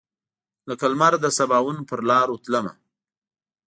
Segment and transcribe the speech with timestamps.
[0.69, 2.73] لکه لمر دسباوون پر لاروتلمه